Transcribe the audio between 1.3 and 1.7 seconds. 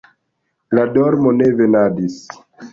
ne